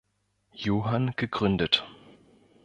Johann 0.55 1.11
gegründet. 1.15 1.85